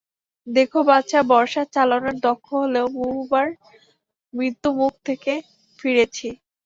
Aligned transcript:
দেখো, 0.47 0.79
বাছা, 0.89 1.19
বর্শা 1.31 1.63
চালানোয় 1.73 2.17
দক্ষ 2.25 2.47
হলেও, 2.61 2.87
বহুবার 2.97 3.47
মৃত্যুর 4.33 4.73
মুখ 4.75 4.93
থেকে 5.07 5.33
ফিরেছি। 5.79 6.27